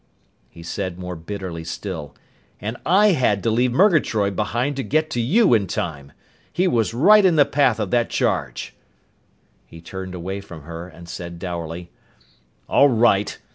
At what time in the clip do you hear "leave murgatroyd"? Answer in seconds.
3.51-4.35